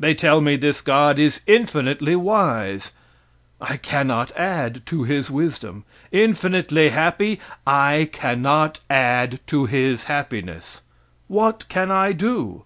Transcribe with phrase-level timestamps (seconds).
[0.00, 2.92] They tell me this God is infinitely wise,
[3.60, 10.80] I cannot add to his wisdom; infinitely happy I cannot add to his happiness.
[11.26, 12.64] What can I do?